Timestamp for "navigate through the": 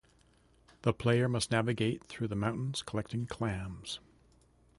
1.51-2.35